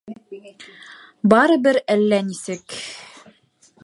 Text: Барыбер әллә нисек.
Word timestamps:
Барыбер 1.33 1.79
әллә 1.97 2.21
нисек. 2.33 2.79